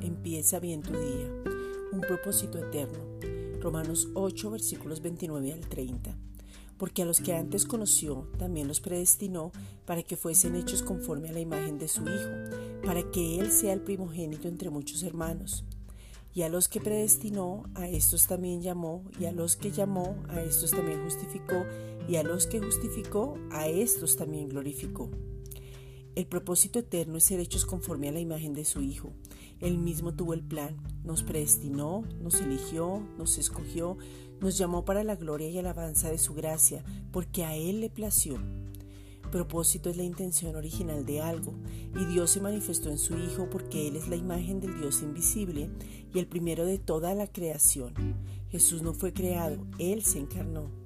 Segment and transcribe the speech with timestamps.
[0.00, 1.28] empieza bien tu día.
[1.92, 2.98] Un propósito eterno.
[3.60, 6.16] Romanos 8 versículos 29 al 30.
[6.76, 9.52] Porque a los que antes conoció, también los predestinó
[9.86, 13.72] para que fuesen hechos conforme a la imagen de su Hijo, para que Él sea
[13.72, 15.64] el primogénito entre muchos hermanos.
[16.34, 20.42] Y a los que predestinó, a estos también llamó, y a los que llamó, a
[20.42, 21.64] estos también justificó,
[22.08, 25.10] y a los que justificó, a estos también glorificó.
[26.14, 29.12] El propósito eterno es ser hechos conforme a la imagen de su Hijo.
[29.60, 33.98] Él mismo tuvo el plan, nos predestinó, nos eligió, nos escogió,
[34.40, 38.38] nos llamó para la gloria y alabanza de su gracia, porque a Él le plació
[39.34, 41.54] propósito es la intención original de algo,
[42.00, 45.70] y Dios se manifestó en su Hijo porque Él es la imagen del Dios invisible
[46.14, 47.94] y el primero de toda la creación.
[48.48, 50.83] Jesús no fue creado, Él se encarnó.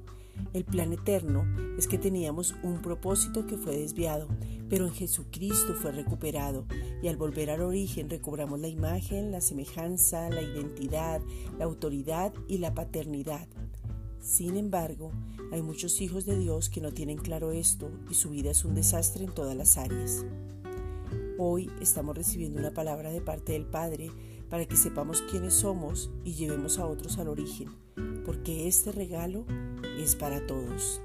[0.53, 1.45] El plan eterno
[1.77, 4.29] es que teníamos un propósito que fue desviado,
[4.69, 6.67] pero en Jesucristo fue recuperado,
[7.03, 11.21] y al volver al origen recobramos la imagen, la semejanza, la identidad,
[11.59, 13.49] la autoridad y la paternidad.
[14.21, 15.13] Sin embargo,
[15.53, 18.75] hay muchos hijos de Dios que no tienen claro esto y su vida es un
[18.75, 20.25] desastre en todas las áreas.
[21.39, 24.11] Hoy estamos recibiendo una palabra de parte del Padre
[24.51, 27.69] para que sepamos quiénes somos y llevemos a otros al origen,
[28.25, 29.45] porque este regalo
[29.99, 31.01] es para todos.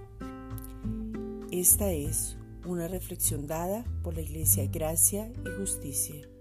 [1.52, 6.33] Esta es una reflexión dada por la Iglesia Gracia y Justicia.